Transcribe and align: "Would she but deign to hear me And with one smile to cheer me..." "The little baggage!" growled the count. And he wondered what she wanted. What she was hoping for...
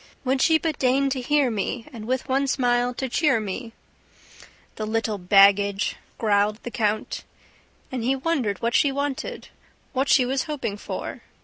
"Would 0.25 0.41
she 0.41 0.57
but 0.57 0.79
deign 0.79 1.11
to 1.11 1.21
hear 1.21 1.51
me 1.51 1.85
And 1.93 2.05
with 2.07 2.27
one 2.27 2.47
smile 2.47 2.91
to 2.95 3.07
cheer 3.07 3.39
me..." 3.39 3.71
"The 4.77 4.87
little 4.87 5.19
baggage!" 5.19 5.95
growled 6.17 6.57
the 6.63 6.71
count. 6.71 7.23
And 7.91 8.03
he 8.03 8.15
wondered 8.15 8.63
what 8.63 8.73
she 8.73 8.91
wanted. 8.91 9.49
What 9.93 10.09
she 10.09 10.25
was 10.25 10.45
hoping 10.45 10.75
for... 10.77 11.21